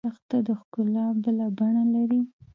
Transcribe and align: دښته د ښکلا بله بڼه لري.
دښته 0.07 0.37
د 0.47 0.49
ښکلا 0.59 1.05
بله 1.23 1.45
بڼه 1.57 1.83
لري. 1.93 2.21